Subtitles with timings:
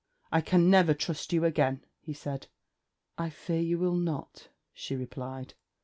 [0.31, 2.47] 'I can never trust you again,' he said.
[3.19, 5.53] 'I fear you will not,' she replied.